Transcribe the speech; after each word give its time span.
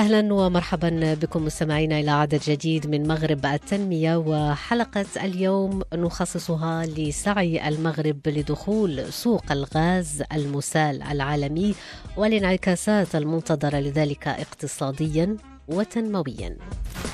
أهلا 0.00 0.34
ومرحبا 0.34 1.14
بكم 1.14 1.44
مستمعينا 1.44 2.00
إلى 2.00 2.10
عدد 2.10 2.40
جديد 2.46 2.86
من 2.86 3.08
مغرب 3.08 3.46
التنمية 3.46 4.16
وحلقة 4.16 5.06
اليوم 5.16 5.82
نخصصها 5.94 6.86
لسعي 6.86 7.68
المغرب 7.68 8.28
لدخول 8.28 9.12
سوق 9.12 9.52
الغاز 9.52 10.22
المسال 10.32 11.02
العالمي 11.02 11.74
والانعكاسات 12.16 13.16
المنتظرة 13.16 13.76
لذلك 13.76 14.28
اقتصاديا 14.28 15.36
وتنمويا. 15.68 16.56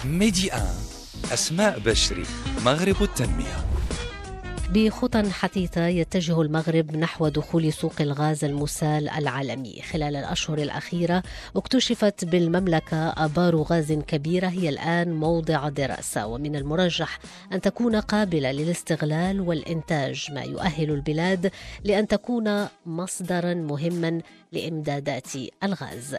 ميدي 0.04 0.50
أسماء 1.32 1.78
بشري 1.78 2.24
مغرب 2.64 3.02
التنمية 3.02 3.75
بخطى 4.70 5.30
حثيثة 5.30 5.86
يتجه 5.86 6.42
المغرب 6.42 6.96
نحو 6.96 7.28
دخول 7.28 7.72
سوق 7.72 7.92
الغاز 8.00 8.44
المسال 8.44 9.08
العالمي. 9.08 9.82
خلال 9.82 10.16
الأشهر 10.16 10.58
الأخيرة 10.58 11.22
اكتشفت 11.56 12.24
بالمملكة 12.24 12.96
آبار 12.96 13.56
غاز 13.56 13.92
كبيرة 13.92 14.46
هي 14.46 14.68
الآن 14.68 15.12
موضع 15.12 15.68
دراسة. 15.68 16.26
ومن 16.26 16.56
المرجح 16.56 17.18
أن 17.52 17.60
تكون 17.60 17.96
قابلة 17.96 18.52
للاستغلال 18.52 19.40
والإنتاج 19.40 20.26
ما 20.32 20.42
يؤهل 20.42 20.90
البلاد 20.90 21.50
لأن 21.84 22.08
تكون 22.08 22.66
مصدرا 22.86 23.54
مهما 23.54 24.20
لإمدادات 24.52 25.28
الغاز. 25.64 26.16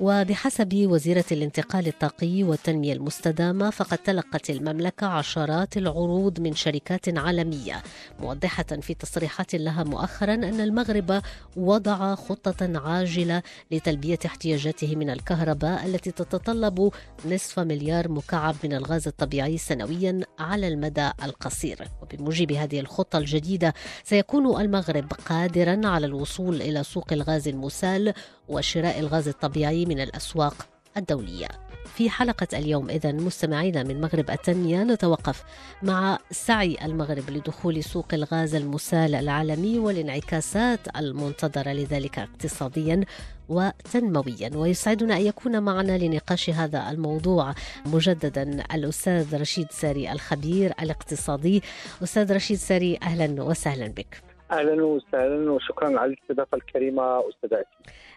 وبحسب 0.00 0.74
وزيرة 0.74 1.24
الانتقال 1.32 1.86
الطاقي 1.86 2.42
والتنمية 2.42 2.92
المستدامة 2.92 3.70
فقد 3.70 3.98
تلقت 3.98 4.50
المملكة 4.50 5.06
عشرات 5.06 5.76
العروض 5.76 6.40
من 6.40 6.54
شركات 6.54 7.18
عالمية. 7.18 7.82
موضحة 8.20 8.64
في 8.64 8.94
تصريحات 8.94 9.54
لها 9.54 9.84
مؤخرا 9.84 10.34
أن 10.34 10.60
المغرب 10.60 11.22
وضع 11.56 12.14
خطة 12.14 12.78
عاجلة 12.78 13.42
لتلبية 13.70 14.18
احتياجاته 14.26 14.96
من 14.96 15.10
الكهرباء 15.10 15.86
التي 15.86 16.10
تتطلب 16.10 16.90
نصف 17.26 17.58
مليار 17.58 18.08
مكعب 18.08 18.54
من 18.64 18.72
الغاز 18.72 19.06
الطبيعي 19.08 19.58
سنويا 19.58 20.20
على 20.38 20.68
المدى 20.68 21.10
القصير. 21.22 21.88
وبموجب 22.02 22.52
هذه 22.52 22.80
الخطة 22.80 23.18
الجديدة 23.18 23.74
سيكون 24.04 24.60
المغرب 24.60 25.12
قادرا 25.12 25.80
على 25.84 26.06
الوصول 26.06 26.62
إلى 26.62 26.84
سوق 26.84 27.12
الغاز 27.12 27.48
المسال 27.64 28.14
وشراء 28.48 29.00
الغاز 29.00 29.28
الطبيعي 29.28 29.86
من 29.86 30.00
الأسواق 30.00 30.66
الدولية. 30.96 31.48
في 31.94 32.10
حلقة 32.10 32.46
اليوم 32.58 32.90
إذا 32.90 33.12
مستمعينا 33.12 33.82
من 33.82 34.00
مغرب 34.00 34.30
التنمية 34.30 34.82
نتوقف 34.82 35.44
مع 35.82 36.18
سعي 36.30 36.76
المغرب 36.84 37.30
لدخول 37.30 37.84
سوق 37.84 38.14
الغاز 38.14 38.54
المسال 38.54 39.14
العالمي 39.14 39.78
والانعكاسات 39.78 40.80
المنتظرة 40.96 41.72
لذلك 41.72 42.18
اقتصاديا 42.18 43.04
وتنمويا. 43.48 44.50
ويسعدنا 44.54 45.16
أن 45.16 45.22
يكون 45.22 45.62
معنا 45.62 45.98
لنقاش 45.98 46.50
هذا 46.50 46.90
الموضوع 46.90 47.54
مجددا 47.86 48.64
الأستاذ 48.74 49.40
رشيد 49.40 49.66
ساري 49.70 50.12
الخبير 50.12 50.74
الاقتصادي. 50.82 51.62
أستاذ 52.02 52.32
رشيد 52.32 52.58
ساري 52.58 52.98
أهلا 53.02 53.42
وسهلا 53.42 53.86
بك. 53.86 54.33
أهلا 54.50 54.84
وسهلا 54.84 55.50
وشكرا 55.50 55.98
على 56.00 56.12
الاستضافة 56.12 56.56
الكريمة 56.56 57.28
استاذتي 57.28 57.64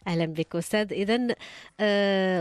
أهلا 0.08 0.26
بك 0.26 0.56
أستاذ. 0.56 0.94
اذا 0.94 1.36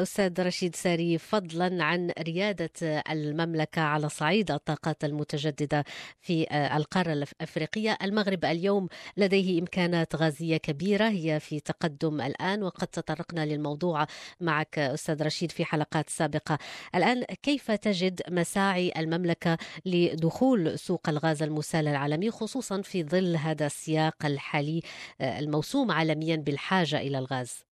أستاذ 0.03 0.43
رشيد 0.43 0.77
ساري 0.77 1.19
فضلا 1.19 1.85
عن 1.85 2.11
ريادة 2.19 2.71
المملكة 3.11 3.83
على 3.83 4.09
صعيد 4.09 4.51
الطاقات 4.51 5.05
المتجددة 5.05 5.85
في 6.21 6.47
القارة 6.77 7.13
الأفريقية. 7.13 7.99
المغرب 8.03 8.45
اليوم 8.45 8.89
لديه 9.17 9.61
إمكانات 9.61 10.17
غازية 10.17 10.57
كبيرة 10.57 11.09
هي 11.09 11.41
في 11.41 11.61
تقدم 11.61 12.21
الآن 12.21 12.63
وقد 12.63 12.87
تطرقنا 12.87 13.47
للموضوع 13.47 14.07
معك 14.41 14.79
أستاذ 14.79 15.23
رشيد 15.23 15.51
في 15.53 15.65
حلقات 15.65 16.11
سابقة. 16.11 16.59
الآن 16.95 17.23
كيف 17.43 17.71
تجد 17.71 18.21
مساعي 18.31 18.93
المملكة 18.97 19.59
لدخول 19.87 20.79
سوق 20.79 21.09
الغاز 21.09 21.43
المسال 21.43 21.89
العالمي 21.89 22.31
خصوصا 22.31 22.83
في 22.83 23.05
ظل 23.05 23.37
هذا 23.37 23.67
السياق 23.77 24.27
الحالي 24.27 24.83
الموسوم 25.21 25.91
عالميا 25.91 26.37
بالحاجة 26.37 26.99
إلى 27.01 27.19
الغاز؟ 27.19 27.67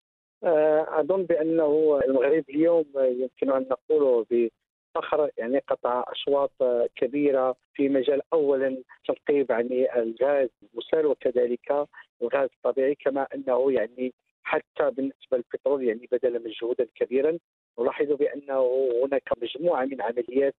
أظن 1.00 1.22
بأنه 1.22 2.00
المغرب 2.04 2.44
اليوم 2.50 2.84
يمكن 2.96 3.50
أن 3.50 3.66
نقول 3.70 4.26
بفخر 4.30 5.30
يعني 5.38 5.58
قطع 5.58 6.04
أشواط 6.08 6.52
كبيرة 6.96 7.56
في 7.74 7.88
مجال 7.88 8.20
اولا 8.32 8.82
تنقيب 9.08 9.50
يعني 9.50 9.94
الغاز 9.98 10.48
المسال 10.62 11.06
وكذلك 11.06 11.86
الغاز 12.22 12.48
الطبيعي 12.56 12.94
كما 12.94 13.26
أنه 13.34 13.72
يعني 13.72 14.14
حتى 14.42 14.90
بالنسبة 14.90 15.36
للبترول 15.36 15.84
يعني 15.84 16.08
بذل 16.12 16.44
مجهودا 16.44 16.86
كبيرا. 16.94 17.38
نلاحظ 17.78 18.12
بأنه 18.12 18.90
هناك 19.04 19.28
مجموعة 19.42 19.84
من 19.84 20.02
عمليات 20.02 20.54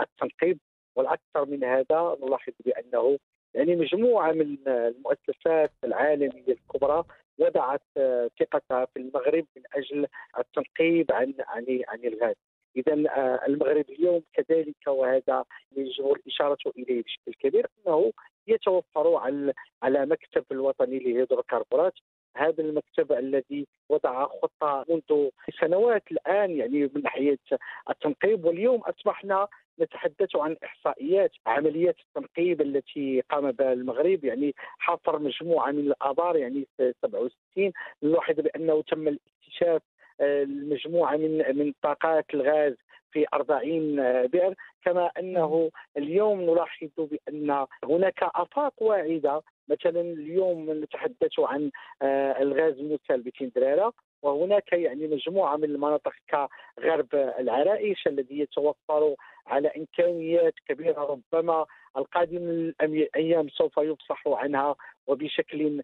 التنقيب 0.00 0.58
والأكثر 0.96 1.44
من 1.46 1.64
هذا 1.64 2.16
نلاحظ 2.22 2.52
بأنه 2.64 3.18
يعني 3.54 3.76
مجموعة 3.76 4.32
من 4.32 4.56
المؤسسات 4.68 5.72
العالمية 5.84 6.48
الكبرى 6.48 7.04
وضعت 7.38 7.82
ثقتها 8.40 8.84
في 8.84 8.96
المغرب 8.96 9.46
من 9.56 9.62
أجل 9.74 10.06
التنقيب 10.38 11.12
عن 11.12 11.34
عن 11.38 11.82
عن 11.88 12.04
الغاز. 12.04 12.34
إذا 12.76 12.92
المغرب 13.46 13.84
اليوم 13.90 14.22
كذلك 14.32 14.86
وهذا 14.86 15.44
يجب 15.76 16.12
الاشاره 16.12 16.72
إليه 16.78 17.02
بشكل 17.02 17.32
كبير 17.40 17.66
أنه 17.86 18.12
يتوفر 18.46 19.16
على 19.16 19.52
على 19.82 20.06
مكتب 20.06 20.44
الوطني 20.52 20.98
للهيدروكربونات 20.98 21.92
هذا 22.36 22.62
المكتب 22.62 23.12
الذي 23.12 23.66
وضع 23.88 24.26
خطة 24.26 24.84
منذ 24.88 25.28
سنوات 25.60 26.02
الآن 26.10 26.50
يعني 26.50 26.90
من 26.94 27.02
ناحية 27.02 27.38
التنقيب 27.90 28.44
واليوم 28.44 28.80
أصبحنا 28.80 29.48
نتحدث 29.80 30.36
عن 30.36 30.56
إحصائيات 30.64 31.30
عمليات 31.46 31.96
التنقيب 32.00 32.60
التي 32.60 33.22
قام 33.30 33.52
بها 33.52 33.72
المغرب 33.72 34.24
يعني 34.24 34.54
حفر 34.78 35.18
مجموعة 35.18 35.70
من 35.70 35.80
الابار 35.80 36.36
يعني 36.36 36.66
67 37.02 37.72
نلاحظ 38.02 38.34
بأنه 38.40 38.82
تم 38.82 39.08
الاكتشاف 39.08 39.82
المجموعة 40.20 41.16
من 41.16 41.56
من 41.56 41.72
طاقات 41.82 42.24
الغاز 42.34 42.74
في 43.12 43.26
40 43.34 43.96
بئر. 44.26 44.54
كما 44.84 45.10
أنه 45.18 45.70
اليوم 45.96 46.40
نلاحظ 46.40 46.88
بأن 46.98 47.66
هناك 47.84 48.22
آفاق 48.22 48.82
واعدة. 48.82 49.42
مثلا 49.68 50.00
اليوم 50.00 50.70
نتحدث 50.82 51.38
عن 51.38 51.70
الغاز 52.40 52.78
المسال 52.78 53.22
بتندرارة 53.22 53.92
وهناك 54.22 54.72
يعني 54.72 55.06
مجموعة 55.08 55.56
من 55.56 55.64
المناطق 55.64 56.12
كغرب 56.30 57.14
العرائش 57.14 58.06
الذي 58.06 58.38
يتوفر 58.38 59.14
على 59.48 59.68
إمكانيات 59.76 60.54
كبيرة 60.68 61.18
ربما 61.32 61.66
القادم 61.96 62.72
الأيام 62.80 63.48
سوف 63.48 63.78
يفصح 63.78 64.22
عنها 64.26 64.76
وبشكل 65.06 65.82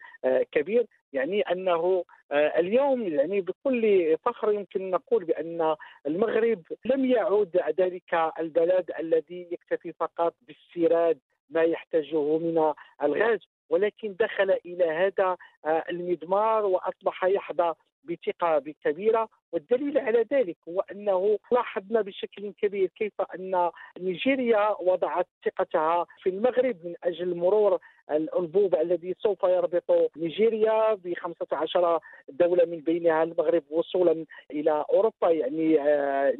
كبير. 0.52 0.86
يعني 1.12 1.40
أنه 1.42 2.04
اليوم 2.32 3.02
يعني 3.02 3.40
بكل 3.40 4.16
فخر 4.24 4.52
يمكن 4.52 4.90
نقول 4.90 5.24
بأن 5.24 5.76
المغرب 6.06 6.62
لم 6.84 7.04
يعد 7.04 7.62
ذلك 7.80 8.32
البلد 8.38 8.90
الذي 8.98 9.48
يكتفي 9.50 9.92
فقط 9.92 10.34
باستيراد 10.48 11.18
ما 11.50 11.62
يحتاجه 11.62 12.38
من 12.38 12.72
الغاز 13.02 13.40
ولكن 13.70 14.16
دخل 14.20 14.50
إلى 14.50 14.84
هذا 14.84 15.36
المضمار 15.66 16.64
وأصبح 16.66 17.24
يحظى 17.24 17.74
بثقة 18.04 18.62
كبيرة. 18.84 19.28
والدليل 19.54 19.98
على 19.98 20.26
ذلك 20.32 20.56
هو 20.68 20.80
أنه 20.92 21.38
لاحظنا 21.52 22.00
بشكل 22.00 22.52
كبير 22.62 22.88
كيف 22.88 23.12
أن 23.34 23.70
نيجيريا 24.00 24.76
وضعت 24.80 25.26
ثقتها 25.44 26.06
في 26.22 26.30
المغرب 26.30 26.76
من 26.84 26.94
أجل 27.04 27.34
مرور 27.36 27.78
الأنبوب 28.10 28.74
الذي 28.74 29.14
سوف 29.18 29.42
يربط 29.42 30.10
نيجيريا 30.16 30.94
ب 30.94 31.14
15 31.14 32.00
دولة 32.28 32.64
من 32.64 32.80
بينها 32.80 33.22
المغرب 33.22 33.62
وصولا 33.70 34.24
إلى 34.50 34.84
أوروبا 34.90 35.30
يعني 35.30 35.78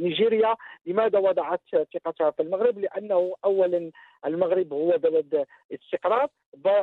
نيجيريا 0.01 0.55
لماذا 0.87 1.19
وضعت 1.19 1.61
ثقتها 1.95 2.31
في 2.31 2.43
المغرب؟ 2.43 2.79
لأنه 2.79 3.35
اولا 3.45 3.91
المغرب 4.27 4.73
هو 4.73 4.99
بلد 4.99 5.47
استقرار 5.73 6.29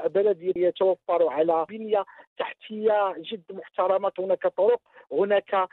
بلد 0.06 0.42
يتوفر 0.56 1.28
على 1.30 1.66
بنية 1.70 2.06
تحتية 2.38 3.14
جد 3.18 3.44
محترمة 3.52 4.12
هناك 4.20 4.48
طرق 4.48 4.82
هناك 5.12 5.68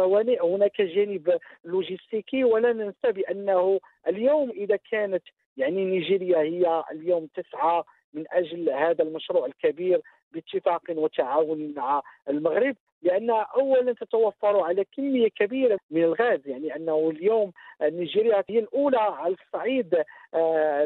موانئ 0.00 0.42
هناك 0.42 0.82
جانب 0.82 1.38
لوجستيكي 1.64 2.44
ولا 2.44 2.72
ننسى 2.72 3.12
بأنه 3.12 3.80
اليوم 4.08 4.50
إذا 4.50 4.78
كانت 4.90 5.22
يعني 5.56 5.84
نيجيريا 5.84 6.38
هي 6.38 6.84
اليوم 6.92 7.26
تسعى 7.26 7.82
من 8.14 8.24
أجل 8.32 8.70
هذا 8.70 9.04
المشروع 9.04 9.46
الكبير 9.46 10.00
باتفاق 10.32 10.82
وتعاون 10.90 11.74
مع 11.76 12.02
المغرب 12.28 12.76
لأن 13.02 13.30
اولا 13.30 13.92
تتوفر 13.92 14.60
على 14.60 14.84
كمية 14.96 15.28
كبيرة 15.28 15.78
من 15.90 16.04
الغاز. 16.04 16.40
يعني 16.46 16.76
أنه 16.76 17.10
اليوم 17.10 17.52
نيجيريا 17.82 18.44
هي 18.48 18.58
الأولى 18.58 18.98
على 18.98 19.34
الصعيد 19.34 19.94
آه، 20.34 20.84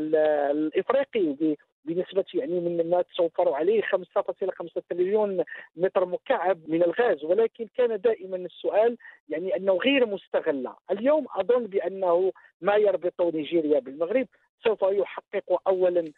الإفريقي 0.51 1.57
بنسبة 1.85 2.25
يعني 2.35 2.61
من 2.61 2.91
ما 2.91 3.03
توفر 3.17 3.53
عليه 3.53 3.83
5.5 3.83 4.83
تريليون 4.91 5.45
متر 5.77 6.07
مكعب 6.07 6.59
من 6.69 6.83
الغاز. 6.83 7.25
ولكن 7.25 7.69
كان 7.77 8.01
دائما 8.01 8.37
السؤال 8.37 8.97
يعني 9.29 9.57
أنه 9.57 9.73
غير 9.73 10.07
مستغلة، 10.07 10.77
اليوم 10.91 11.27
أظن 11.37 11.67
بأنه 11.67 12.33
ما 12.61 12.77
يربط 12.77 13.23
نيجيريا 13.23 13.81
بالمغرب. 13.81 14.27
سوف 14.65 14.83
يحقق 14.83 15.61
اولا 15.67 16.13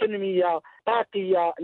تنمية 0.00 0.60
طاقيه 0.86 1.54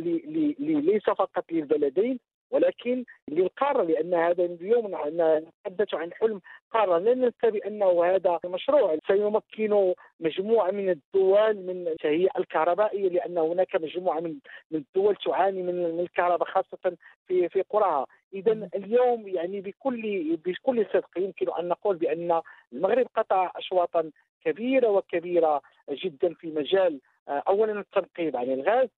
ليس 0.58 1.04
فقط 1.04 1.44
للبلدين. 1.52 2.18
ولكن 2.50 3.04
للقاره 3.28 3.82
لأن 3.82 4.14
هذا 4.14 4.44
اليوم 4.44 4.86
نتحدث 5.06 5.94
عن 5.94 6.12
حلم 6.12 6.40
قاره 6.70 6.98
لا 6.98 7.14
ننسى 7.14 7.50
بانه 7.50 8.04
هذا 8.04 8.38
المشروع 8.44 8.98
سيمكن 9.06 9.94
مجموعة 10.20 10.70
من 10.70 10.90
الدول 10.90 11.56
من 11.56 11.88
التهيئه 11.88 12.38
الكهربائية 12.38 13.08
لأن 13.08 13.38
هناك 13.38 13.76
مجموعة 13.76 14.20
من 14.20 14.38
من 14.70 14.78
الدول 14.78 15.16
تعاني 15.16 15.62
من 15.62 16.00
الكهرباء 16.00 16.48
خاصة 16.48 16.96
في 17.26 17.48
في 17.48 17.62
قراها 17.62 18.06
إذا 18.34 18.68
اليوم 18.74 19.28
يعني 19.28 19.60
بكل 19.60 20.36
بكل 20.46 20.86
صدق 20.92 21.10
يمكن 21.16 21.46
أن 21.58 21.68
نقول 21.68 21.96
بأن 21.96 22.40
المغرب 22.72 23.06
قطع 23.16 23.52
اشواطا 23.56 24.10
كبيرة 24.44 24.88
وكبيرة 24.88 25.62
جدا 25.90 26.34
في 26.34 26.50
مجال 26.50 27.00
آه، 27.28 27.42
اولا 27.48 27.80
التنقيب 27.80 28.36
عن 28.36 28.50
الغاز 28.50 28.88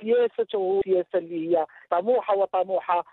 سياسته 0.00 0.80
سياسه 0.84 1.18
اللي 1.18 1.56
هي 1.56 1.66
طموحة 1.90 2.36
وطموحة 2.36 3.04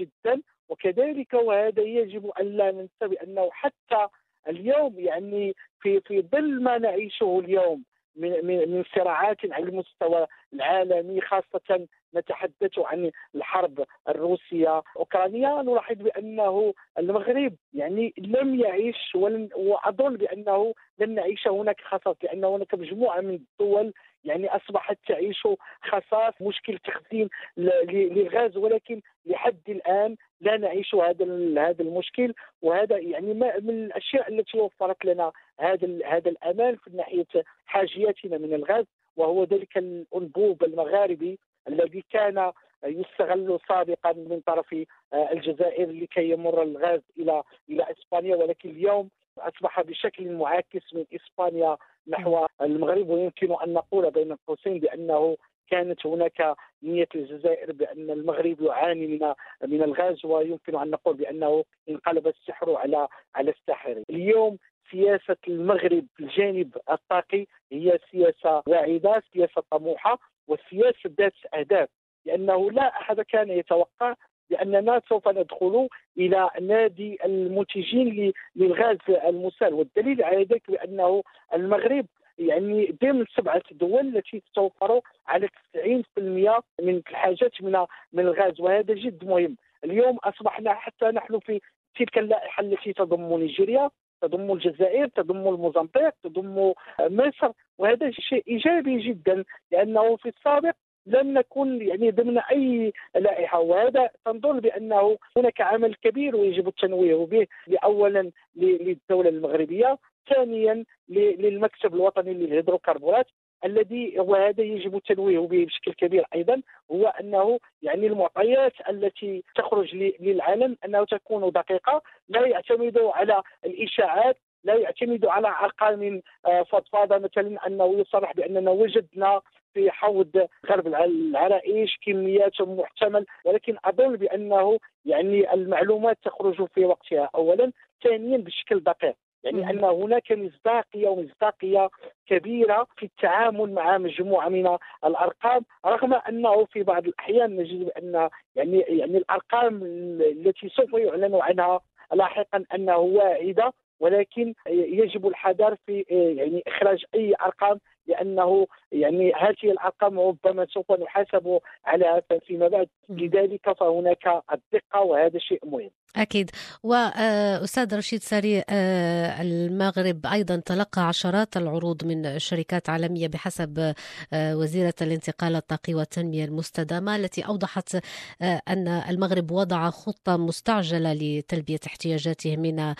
جدا. 0.00 0.42
وكذلك 0.68 1.34
وهذا 1.34 1.82
يجب 1.82 2.30
أن 2.40 2.46
لا 2.46 2.70
ننسى 2.72 3.14
بأنه 3.14 3.48
حتى 3.52 4.06
اليوم 4.48 4.94
يعني 4.98 5.54
في 5.80 6.00
في 6.00 6.22
ظل 6.22 6.62
ما 6.62 6.78
نعيشه 6.78 7.38
اليوم 7.44 7.84
من 8.16 8.46
من 8.46 8.70
من 8.70 8.84
صراعات 8.96 9.36
على 9.52 9.64
المستوى 9.64 10.26
العالمي 10.52 11.20
خاصة 11.20 11.86
نتحدث 12.14 12.78
عن 12.78 13.10
الحرب 13.34 13.84
الروسية. 14.08 14.82
أوكرانيا 14.96 15.62
نلاحظ 15.62 15.96
بأنه 15.96 16.74
المغرب 16.98 17.54
يعني 17.74 18.14
لم 18.18 18.60
يعيش 18.60 19.14
ولن 19.14 19.48
وأظن 19.56 20.16
بأنه 20.16 20.74
لن 20.98 21.14
نعيش 21.14 21.48
هناك 21.48 21.80
خصاص 21.80 22.16
لأن 22.22 22.44
هناك 22.44 22.74
مجموعة 22.74 23.20
من 23.20 23.34
الدول 23.34 23.92
يعني 24.28 24.56
أصبحت 24.56 24.98
تعيش 25.08 25.48
خصاص 25.82 26.34
مشكل 26.40 26.78
تخزين 26.78 27.28
للغاز 27.56 28.56
ولكن 28.56 29.00
لحد 29.26 29.60
الآن 29.68 30.16
لا 30.40 30.56
نعيش 30.56 30.94
هذا 30.94 31.24
هذا 31.68 31.82
المشكل. 31.82 32.34
وهذا 32.62 32.98
يعني 32.98 33.34
ما 33.34 33.58
من 33.58 33.84
الأشياء 33.84 34.32
التي 34.32 34.58
وفرت 34.58 35.04
لنا 35.04 35.32
هذا 35.60 35.98
هذا 36.06 36.30
الامان 36.30 36.76
في 36.76 36.90
ناحية 36.90 37.26
حاجياتنا 37.66 38.38
من 38.38 38.54
الغاز 38.54 38.84
وهو 39.16 39.44
ذلك 39.44 39.78
الأنبوب 39.78 40.64
المغاربي 40.64 41.38
الذي 41.68 42.04
كان 42.10 42.52
يستغل 42.84 43.58
سابقا 43.68 44.12
من 44.12 44.40
طرف 44.46 44.74
الجزائر 45.14 45.90
لكي 45.90 46.30
يمر 46.30 46.62
الغاز 46.62 47.00
إلى 47.18 47.42
إلى 47.70 47.86
إسبانيا. 47.90 48.36
ولكن 48.36 48.70
اليوم 48.70 49.08
أصبح 49.40 49.80
بشكل 49.80 50.32
معاكس 50.32 50.94
من 50.94 51.04
إسبانيا 51.14 51.76
نحو 52.08 52.46
المغرب 52.60 53.08
ويمكن 53.08 53.52
أن 53.62 53.72
نقول 53.72 54.10
بين 54.10 54.36
قوسين 54.46 54.78
بأنه 54.78 55.36
كانت 55.70 56.06
هناك 56.06 56.56
نية 56.82 57.08
الجزائر 57.14 57.72
بأن 57.72 58.10
المغرب 58.10 58.60
يعاني 58.60 59.06
من 59.06 59.34
من 59.66 59.82
الغاز 59.82 60.24
ويمكن 60.24 60.78
أن 60.78 60.90
نقول 60.90 61.16
بأنه 61.16 61.64
انقلب 61.88 62.26
السحر 62.26 62.76
على 62.76 63.08
على 63.34 63.50
الساحر. 63.50 64.02
اليوم 64.10 64.58
سياسة 64.90 65.36
المغرب 65.48 66.06
في 66.16 66.20
الجانب 66.24 66.76
الطاقي 66.90 67.46
هي 67.72 67.98
سياسة 68.10 68.62
واعدة 68.66 69.22
سياسة 69.32 69.62
طموحة 69.70 70.18
وسياسة 70.48 71.10
ذات 71.18 71.34
أهداف 71.54 71.88
لأنه 72.24 72.70
لا 72.70 72.88
أحد 72.88 73.20
كان 73.20 73.50
يتوقع 73.50 74.14
باننا 74.50 75.00
سوف 75.08 75.28
ندخل 75.28 75.88
إلى 76.18 76.50
نادي 76.60 77.18
المنتجين 77.24 78.32
للغاز 78.56 78.98
المسال. 79.08 79.74
والدليل 79.74 80.22
على 80.22 80.44
ذلك 80.44 80.70
بأنه 80.70 81.22
المغرب 81.54 82.06
يعني 82.38 82.96
ضمن 83.02 83.24
سبعة 83.36 83.62
دول 83.70 84.16
التي 84.16 84.40
تتوفر 84.40 85.00
على 85.26 85.48
90% 85.74 86.62
من 86.82 86.96
الحاجات 87.08 87.62
من 87.62 87.86
من 88.12 88.26
الغاز. 88.26 88.60
وهذا 88.60 88.94
جد 88.94 89.24
مهم. 89.24 89.56
اليوم 89.84 90.16
أصبحنا 90.16 90.74
حتى 90.74 91.04
نحن 91.06 91.38
في 91.38 91.60
تلك 91.96 92.18
اللائحة 92.18 92.62
التي 92.62 92.92
تضم 92.92 93.38
نيجيريا 93.38 93.90
تضم 94.22 94.52
الجزائر 94.52 95.08
تضم 95.08 95.48
الموزمبيق 95.48 96.12
تضم 96.22 96.72
مصر. 97.00 97.50
وهذا 97.78 98.10
شيء 98.10 98.44
إيجابي 98.48 98.98
جدا 98.98 99.44
لأنه 99.72 100.16
في 100.16 100.28
السابق 100.28 100.74
لم 101.08 101.38
نكن 101.38 101.82
يعني 101.82 102.10
ضمن 102.10 102.38
أي 102.38 102.92
لائحة 103.14 103.60
وهذا 103.60 104.10
تنظر 104.24 104.60
بأنه 104.60 105.18
هناك 105.36 105.60
عمل 105.60 105.94
كبير 105.94 106.36
ويجب 106.36 106.68
التنويه 106.68 107.26
به. 107.26 107.46
اولا 107.84 108.30
للدولة 108.56 109.28
المغربية 109.28 109.98
ثانيا 110.34 110.84
للمكتب 111.08 111.94
الوطني 111.94 112.34
للهيدروكربورات 112.34 113.26
الذي 113.64 114.14
وهذا 114.18 114.62
يجب 114.62 114.96
التنويه 114.96 115.38
به 115.38 115.64
بشكل 115.64 115.92
كبير 115.92 116.24
أيضا 116.34 116.62
هو 116.92 117.06
أنه 117.06 117.58
يعني 117.82 118.06
المعطيات 118.06 118.72
التي 118.88 119.44
تخرج 119.54 119.94
للعالم 120.20 120.76
انه 120.84 121.04
تكون 121.04 121.50
دقيقة 121.50 122.02
لا 122.28 122.46
يعتمد 122.46 122.98
على 122.98 123.42
الإشاعات 123.64 124.36
لا 124.64 124.74
يعتمد 124.74 125.26
على 125.26 125.48
ارقام 125.48 126.22
آه، 126.46 126.62
فضفاضة 126.62 127.18
مثلا 127.18 127.66
أنه 127.66 127.98
يصرح 127.98 128.32
بأننا 128.32 128.70
وجدنا 128.70 129.40
في 129.74 129.90
حوض 129.90 130.48
غرب 130.66 130.86
العرائش 130.86 131.98
كميات 132.06 132.60
محتمل 132.60 133.26
ولكن 133.44 133.76
أظن 133.84 134.16
بأنه 134.16 134.78
يعني 135.04 135.54
المعلومات 135.54 136.18
تخرج 136.22 136.64
في 136.74 136.84
وقتها. 136.84 137.30
اولا 137.34 137.72
ثانيا 138.04 138.38
بشكل 138.38 138.80
دقيق. 138.80 139.14
يعني 139.44 139.70
أن 139.70 139.84
هناك 139.84 140.32
مصداقية 140.32 141.08
ومصداقية 141.08 141.88
كبيرة 142.26 142.86
في 142.96 143.06
التعامل 143.06 143.72
مع 143.72 143.98
مجموعة 143.98 144.48
من 144.48 144.76
الأرقام 145.04 145.62
رغم 145.86 146.14
أنه 146.14 146.64
في 146.64 146.82
بعض 146.82 147.06
الأحيان 147.06 147.56
نجد 147.56 147.88
ان 147.88 148.28
يعني 148.56 148.78
يعني 148.80 149.18
الأرقام 149.18 149.82
التي 150.20 150.68
سوف 150.68 150.92
يعلن 150.92 151.34
عنها 151.34 151.80
لاحقا 152.12 152.64
أنها 152.74 152.96
واعدة. 152.96 153.72
ولكن 154.00 154.54
يجب 154.68 155.26
الحذر 155.26 155.76
في 155.86 156.04
يعني 156.10 156.62
إخراج 156.66 157.04
أي 157.14 157.34
أرقام 157.42 157.78
لأنه 158.08 158.66
يعني 158.92 159.32
هذه 159.32 159.70
الأرقام 159.70 160.20
ربما 160.20 160.66
سوف 160.66 160.92
نحاسب 160.92 161.58
عليها 161.84 162.22
فيما 162.46 162.68
بعد. 162.68 162.88
لذلك 163.08 163.72
فهناك 163.80 164.26
الدقة 164.26 165.00
وهذا 165.00 165.38
شيء 165.38 165.60
مهم. 165.64 165.90
أكيد. 166.16 166.50
وأستاذ 166.82 167.96
رشيد 167.96 168.22
ساري 168.22 168.62
آه، 168.70 169.42
المغرب 169.42 170.26
أيضا 170.26 170.56
تلقى 170.56 171.08
عشرات 171.08 171.56
العروض 171.56 172.04
من 172.04 172.38
شركات 172.38 172.90
عالمية 172.90 173.28
بحسب 173.28 173.94
آه، 174.32 174.56
وزيرة 174.56 174.94
الانتقال 175.02 175.56
الطاقي 175.56 175.94
والتنمية 175.94 176.44
المستدامة 176.44 177.16
التي 177.16 177.46
أوضحت 177.46 177.94
آه، 178.42 178.60
أن 178.68 178.88
المغرب 178.88 179.50
وضع 179.50 179.90
خطة 179.90 180.36
مستعجلة 180.36 181.12
لتلبية 181.12 181.80
احتياجاته 181.86 182.56
من 182.56 182.94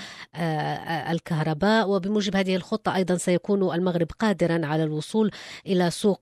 الكهرباء. 1.10 1.88
وبموجب 1.88 2.36
هذه 2.36 2.56
الخطة 2.56 2.96
أيضا 2.96 3.14
سيكون 3.14 3.74
المغرب 3.74 4.06
قادرا 4.18 4.66
على 4.66 4.82
الوصول 4.82 4.97
إلى 5.66 5.90
سوق 5.90 6.20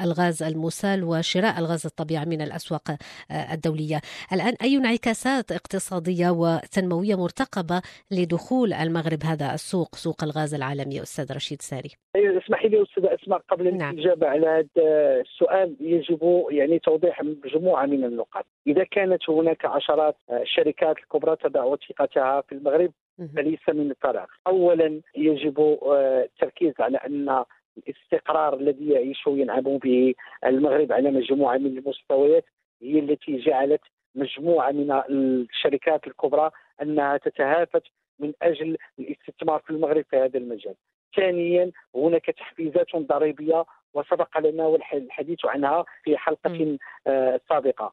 الغاز 0.00 0.42
المسال 0.42 1.04
وشراء 1.04 1.58
الغاز 1.58 1.86
الطبيعي 1.86 2.24
من 2.24 2.40
الأسواق 2.40 2.96
الدولية. 3.52 4.00
الآن 4.32 4.54
أي 4.62 4.76
انعكاسات 4.76 5.52
اقتصادية 5.52 6.30
وتنموية 6.30 7.14
مرتقبة 7.14 7.82
لدخول 8.10 8.72
المغرب 8.72 9.22
هذا 9.24 9.54
السوق 9.54 9.94
سوق 9.94 10.24
الغاز 10.24 10.54
العالمي 10.54 11.02
أستاذ 11.02 11.36
رشيد 11.36 11.62
ساري؟ 11.62 11.90
أيوة، 12.16 12.38
اسمحي 12.38 12.68
لي 12.68 12.82
أستاذ 12.82 13.06
أسماء 13.06 13.40
قبل 13.48 13.76
نعم. 13.76 13.94
الإجابة 13.94 14.26
على 14.26 14.46
هذا 14.46 15.20
السؤال 15.20 15.76
يجب 15.80 16.44
يعني 16.50 16.78
توضيح 16.78 17.22
مجموعة 17.22 17.86
من 17.86 18.04
النقاط. 18.04 18.46
إذا 18.66 18.84
كانت 18.84 19.30
هناك 19.30 19.64
عشرات 19.64 20.16
الشركات 20.30 20.98
الكبرى 20.98 21.36
تضع 21.36 21.76
ثقتها 21.88 22.40
في 22.40 22.54
المغرب 22.54 22.92
فليس 23.36 23.68
من 23.68 23.90
الفراغ. 23.90 24.26
أولا 24.46 25.00
يجب 25.16 25.60
آه، 25.60 26.24
التركيز 26.24 26.74
على 26.80 26.98
أن 26.98 27.44
الاستقرار 27.78 28.54
الذي 28.54 28.90
يعيش 28.90 29.26
وينعم 29.26 29.62
به 29.78 30.14
المغرب 30.44 30.92
على 30.92 31.10
مجموعة 31.10 31.56
من 31.56 31.78
المستويات 31.78 32.44
هي 32.82 32.98
التي 32.98 33.36
جعلت 33.36 33.80
مجموعة 34.14 34.70
من 34.70 35.02
الشركات 35.10 36.06
الكبرى 36.06 36.50
أنها 36.82 37.16
تتهافت 37.16 37.82
من 38.18 38.32
أجل 38.42 38.76
الاستثمار 38.98 39.58
في 39.58 39.70
المغرب 39.70 40.04
في 40.10 40.16
هذا 40.16 40.38
المجال. 40.38 40.74
ثانيا 41.16 41.70
هناك 41.94 42.26
تحفيزات 42.26 42.96
ضريبية 42.96 43.64
وسبق 43.94 44.38
لنا 44.38 44.76
الحديث 44.92 45.44
عنها 45.44 45.84
في 46.04 46.16
حلقة 46.16 46.78
آه، 47.06 47.40
سابقة 47.48 47.92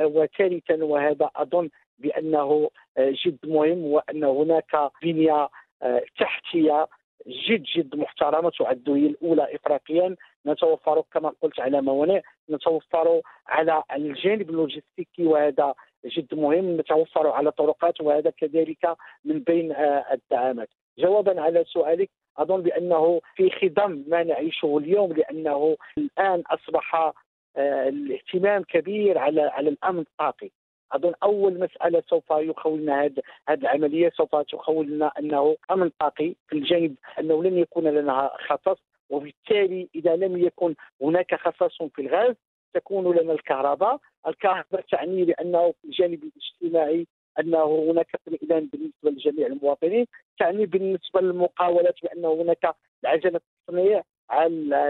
وثالثا 0.00 0.84
وهذا 0.84 1.30
أظن 1.36 1.70
بأنه 1.98 2.70
آه، 2.98 3.14
جد 3.26 3.38
مهم 3.44 3.84
وأن 3.84 4.24
هناك 4.24 4.90
بنية 5.02 5.48
آه، 5.82 6.02
تحتية 6.18 6.86
جد 7.26 7.62
جد 7.62 7.96
محترمة 7.96 8.50
تعد 8.50 8.90
هي 8.90 9.06
الأولى 9.06 9.54
افريقيا. 9.54 10.16
نتوفر 10.46 11.02
كما 11.12 11.32
قلت 11.42 11.60
على 11.60 11.82
موانئ. 11.82 12.22
نتوفر 12.50 13.20
على 13.46 13.82
الجانب 13.92 14.50
اللوجستيكي 14.50 15.26
وهذا 15.26 15.74
جد 16.06 16.34
مهم. 16.34 16.80
نتوفر 16.80 17.28
على 17.28 17.50
طرقات 17.50 18.00
وهذا 18.00 18.30
كذلك 18.30 18.96
من 19.24 19.38
بين 19.38 19.72
الدعامات. 20.12 20.68
جوابا 20.98 21.40
على 21.40 21.64
سؤالك 21.64 22.10
أظن 22.38 22.62
بأنه 22.62 23.20
في 23.34 23.50
خضم 23.50 24.04
ما 24.08 24.22
نعيشه 24.22 24.78
اليوم 24.78 25.12
لأنه 25.12 25.76
الآن 25.98 26.42
أصبح 26.46 27.12
آه، 27.58 27.88
الاهتمام 27.88 28.62
كبير 28.62 29.18
على 29.18 29.42
على 29.42 29.68
الأمن 29.68 30.00
الطاقي. 30.00 30.50
أظن 30.92 31.12
أول 31.22 31.60
مسألة 31.60 32.02
سوف 32.08 32.30
يخولنا 32.30 33.04
هذه 33.04 33.22
هذه 33.48 33.60
العملية 33.60 34.10
سوف 34.10 34.36
تخولنا 34.36 35.12
أنه 35.18 35.56
امن 35.70 35.90
طاقي 35.98 36.34
في 36.48 36.56
الجانب 36.56 36.94
أنه 37.18 37.44
لن 37.44 37.58
يكون 37.58 37.84
لنا 37.84 38.30
خصص 38.48 38.78
وبالتالي 39.10 39.88
إذا 39.94 40.16
لم 40.16 40.36
يكن 40.38 40.74
هناك 41.02 41.34
خصص 41.34 41.82
في 41.82 42.02
الغاز 42.02 42.34
تكون 42.74 43.16
لنا 43.16 43.32
الكهرباء، 43.32 43.98
الكهرباء 44.26 44.80
تعني 44.80 45.24
بانه 45.24 45.72
في 45.72 45.84
الجانب 45.84 46.22
الاجتماعي 46.22 47.06
أنه 47.40 47.90
هناك 47.90 48.06
اطمئنان 48.14 48.68
بالنسبة 48.72 49.10
لجميع 49.10 49.46
المواطنين 49.46 50.06
تعني 50.38 50.66
بالنسبة 50.66 51.20
للمقاولات 51.20 51.94
بان 52.02 52.24
هناك 52.24 52.74
العجلة 53.04 53.40
التصنيع 53.68 54.02